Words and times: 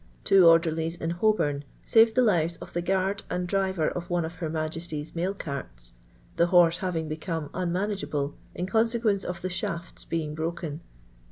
Twu 0.25 0.43
orderhes 0.45 0.99
in 0.99 1.11
Hciilvjm 1.13 1.61
^arctl 1.85 2.13
the 2.15 2.23
lives 2.23 2.57
of 2.57 2.73
the 2.73 2.81
guard 2.81 3.21
and 3.29 3.45
driver 3.47 3.95
uf 3.95 4.09
one 4.09 4.25
of 4.25 4.35
ilcr 4.39 4.47
M. 4.47 4.53
^e^ly'« 4.53 5.13
mail 5.15 5.35
carts, 5.35 5.93
tne 6.37 6.45
horse 6.47 6.79
having 6.79 7.07
become 7.07 7.51
un 7.53 7.69
niunageable 7.71 8.33
in 8.55 8.65
cnnseaucnec 8.65 9.23
of 9.25 9.43
the 9.43 9.49
shafts 9.51 10.03
being 10.05 10.33
broken. 10.33 10.81